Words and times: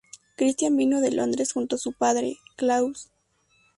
Christian 0.35 0.75
vino 0.77 0.99
de 0.99 1.11
Londres 1.11 1.53
junto 1.53 1.75
a 1.75 1.77
su 1.77 1.93
padre, 1.93 2.37
Claus. 2.55 3.11